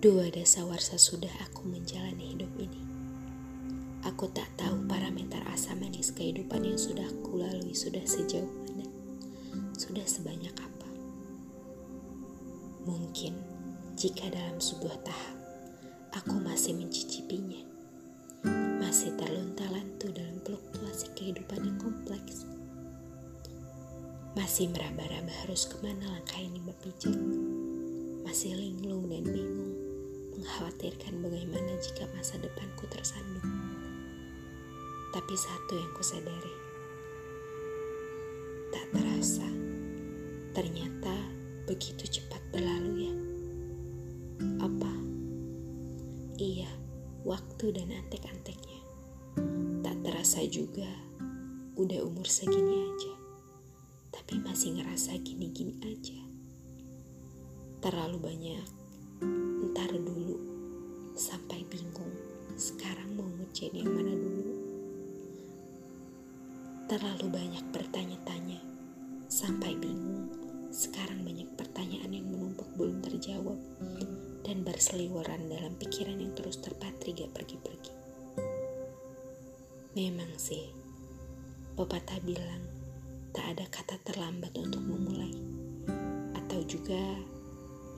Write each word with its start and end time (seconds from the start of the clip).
Dua 0.00 0.32
dasawarsa 0.32 0.96
sudah 0.96 1.28
aku 1.44 1.68
menjalani 1.68 2.32
hidup 2.32 2.48
ini. 2.56 2.80
Aku 4.08 4.32
tak 4.32 4.48
tahu 4.56 4.88
parameter 4.88 5.44
asam 5.52 5.76
manis 5.76 6.08
kehidupan 6.16 6.64
yang 6.64 6.80
sudah 6.80 7.04
aku 7.04 7.36
lalui 7.36 7.76
sudah 7.76 8.00
sejauh 8.08 8.48
mana, 8.64 8.88
sudah 9.76 10.00
sebanyak 10.08 10.56
apa. 10.56 10.88
Mungkin 12.88 13.36
jika 14.00 14.32
dalam 14.32 14.56
sebuah 14.56 15.04
tahap 15.04 15.36
aku 16.16 16.48
masih 16.48 16.80
mencicipinya, 16.80 17.60
masih 18.80 19.12
terlunta-lantu 19.20 20.16
dalam 20.16 20.40
fluktuasi 20.48 21.12
kehidupan 21.12 21.60
yang 21.60 21.76
kompleks, 21.76 22.48
masih 24.32 24.72
meraba-raba 24.72 25.44
harus 25.44 25.68
ke 25.68 25.76
mana 25.84 26.08
langkah 26.08 26.40
ini 26.40 26.56
berpijak, 26.64 27.20
masih 28.24 28.56
linglung 28.56 29.04
dan 29.12 29.28
bingung, 29.28 29.59
mengkhawatirkan 30.40 31.20
bagaimana 31.20 31.76
jika 31.84 32.08
masa 32.16 32.40
depanku 32.40 32.88
tersandung. 32.88 33.44
Tapi 35.12 35.34
satu 35.36 35.76
yang 35.76 35.92
kusadari, 35.92 36.56
tak 38.72 38.88
terasa, 38.88 39.44
ternyata 40.56 41.12
begitu 41.68 42.08
cepat 42.08 42.40
berlalu 42.56 43.04
ya. 43.04 43.14
Apa? 44.64 44.92
Iya, 46.40 46.72
waktu 47.28 47.76
dan 47.76 47.92
antek-anteknya. 47.92 48.80
Tak 49.84 49.96
terasa 50.00 50.40
juga, 50.48 50.88
udah 51.76 52.00
umur 52.00 52.24
segini 52.24 52.88
aja. 52.88 53.14
Tapi 54.08 54.40
masih 54.40 54.80
ngerasa 54.80 55.20
gini-gini 55.20 55.76
aja. 55.84 56.16
Terlalu 57.84 58.16
banyak, 58.16 58.68
entar 59.60 59.90
ngerjain 63.70 63.86
yang 63.86 63.94
mana 63.94 64.12
dulu? 64.18 64.44
Terlalu 66.90 67.26
banyak 67.30 67.64
bertanya-tanya, 67.70 68.60
sampai 69.30 69.78
bingung. 69.78 70.26
Sekarang 70.74 71.22
banyak 71.22 71.46
pertanyaan 71.54 72.10
yang 72.10 72.26
menumpuk 72.26 72.66
belum 72.74 72.98
terjawab 73.02 73.58
dan 74.42 74.66
berseliweran 74.66 75.46
dalam 75.46 75.74
pikiran 75.78 76.18
yang 76.18 76.34
terus 76.34 76.58
terpatri 76.58 77.14
gak 77.14 77.30
pergi-pergi. 77.30 77.94
Memang 79.94 80.34
sih, 80.34 80.70
pepatah 81.78 82.18
bilang 82.26 82.62
tak 83.30 83.54
ada 83.54 83.66
kata 83.70 84.02
terlambat 84.02 84.54
untuk 84.58 84.82
memulai. 84.82 85.34
Atau 86.34 86.66
juga 86.66 86.98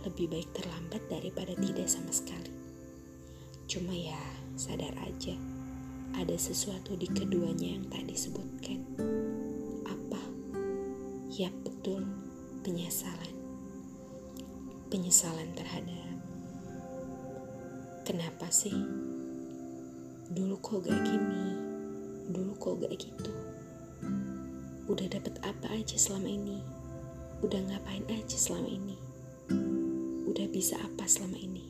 lebih 0.04 0.28
baik 0.28 0.52
terlambat 0.52 1.00
daripada 1.08 1.56
tidak 1.56 1.88
sama 1.88 2.12
sekali. 2.12 2.52
Cuma 3.68 3.96
ya 3.96 4.20
sadar 4.56 4.92
aja, 5.00 5.32
ada 6.16 6.36
sesuatu 6.36 6.96
di 6.96 7.08
keduanya 7.08 7.76
yang 7.78 7.84
tak 7.88 8.04
disebutkan. 8.08 8.84
Apa? 9.88 10.22
Ya 11.32 11.48
betul, 11.64 12.04
penyesalan. 12.64 13.34
Penyesalan 14.92 15.50
terhadap 15.56 16.02
Kenapa 18.02 18.50
sih? 18.50 18.74
Dulu 20.26 20.58
kok 20.58 20.82
gak 20.82 21.00
gini? 21.06 21.54
Dulu 22.34 22.58
kok 22.58 22.82
gak 22.82 22.98
gitu? 22.98 23.32
Udah 24.90 25.06
dapet 25.06 25.38
apa 25.46 25.70
aja 25.70 25.94
selama 25.94 26.26
ini? 26.26 26.58
Udah 27.46 27.62
ngapain 27.62 28.02
aja 28.10 28.34
selama 28.34 28.66
ini? 28.74 28.98
Udah 30.26 30.50
bisa 30.50 30.82
apa 30.82 31.06
selama 31.06 31.38
ini? 31.38 31.62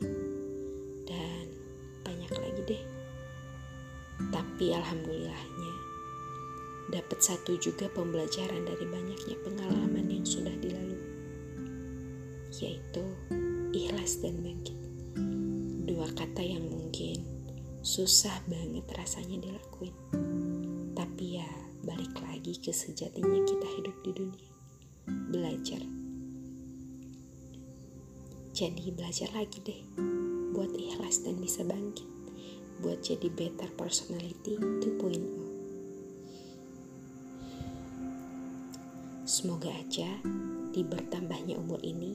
Tapi 4.63 4.79
alhamdulillahnya 4.79 5.73
dapat 6.87 7.19
satu 7.19 7.59
juga 7.59 7.91
pembelajaran 7.91 8.63
dari 8.63 8.87
banyaknya 8.87 9.35
pengalaman 9.43 10.07
yang 10.07 10.23
sudah 10.23 10.55
dilalui. 10.55 11.03
Yaitu 12.63 13.03
ikhlas 13.75 14.23
dan 14.23 14.39
bangkit 14.39 14.79
dua 15.83 16.07
kata 16.15 16.39
yang 16.39 16.63
mungkin 16.63 17.27
susah 17.83 18.39
banget 18.47 18.87
rasanya 18.95 19.51
dilakuin. 19.51 19.91
Tapi 20.95 21.43
ya 21.43 21.49
balik 21.83 22.15
lagi 22.23 22.55
ke 22.55 22.71
sejatinya 22.71 23.43
kita 23.43 23.67
hidup 23.67 23.95
di 23.99 24.11
dunia. 24.15 24.51
Belajar. 25.27 25.83
Jadi 28.55 28.95
belajar 28.95 29.27
lagi 29.35 29.59
deh. 29.59 29.83
Buat 30.55 30.71
ikhlas 30.79 31.19
dan 31.27 31.35
bisa 31.43 31.67
bangkit. 31.67 32.22
Buat 32.81 33.03
jadi 33.05 33.29
better 33.29 33.69
personality 33.75 34.57
2.0. 34.57 35.43
Semoga 39.23 39.71
aja 39.71 40.09
di 40.73 40.81
bertambahnya 40.83 41.57
umur 41.57 41.79
ini, 41.85 42.13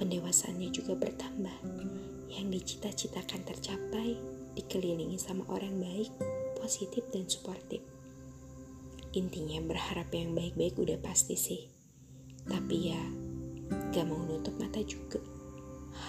pendewasannya 0.00 0.72
juga 0.72 0.96
bertambah 0.96 1.56
yang 2.30 2.48
dicita-citakan 2.48 3.42
tercapai 3.44 4.14
dikelilingi 4.54 5.18
sama 5.18 5.42
orang 5.50 5.76
baik, 5.82 6.10
positif, 6.56 7.02
dan 7.10 7.26
suportif. 7.26 7.82
Intinya 9.10 9.58
berharap 9.66 10.06
yang 10.14 10.38
baik-baik 10.38 10.78
udah 10.78 10.98
pasti 11.02 11.34
sih. 11.34 11.66
Tapi 12.46 12.76
ya, 12.94 13.02
gak 13.90 14.06
mau 14.06 14.22
nutup 14.22 14.54
mata 14.62 14.78
juga. 14.86 15.18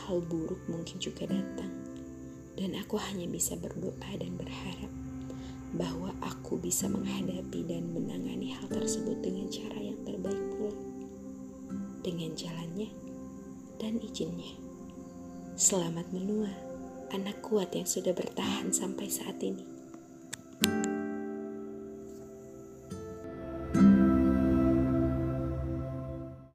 Hal 0.05 0.21
buruk 0.21 0.61
mungkin 0.69 1.01
juga 1.01 1.25
datang. 1.25 1.80
Dan 2.61 2.77
aku 2.77 2.93
hanya 3.01 3.25
bisa 3.25 3.57
berdoa 3.57 4.13
dan 4.21 4.37
berharap 4.37 4.93
bahwa 5.73 6.13
aku 6.21 6.61
bisa 6.61 6.85
menghadapi 6.85 7.65
dan 7.65 7.89
menangani 7.89 8.53
hal 8.53 8.69
tersebut 8.69 9.17
dengan 9.17 9.49
cara 9.49 9.81
yang 9.81 9.97
terbaik 10.05 10.45
pula. 10.53 10.77
Dengan 12.05 12.37
jalannya 12.37 12.93
dan 13.81 13.97
izinnya. 13.97 14.53
Selamat 15.57 16.05
menua, 16.13 16.53
anak 17.09 17.41
kuat 17.41 17.73
yang 17.73 17.89
sudah 17.89 18.13
bertahan 18.13 18.69
sampai 18.69 19.09
saat 19.09 19.41
ini. 19.41 19.80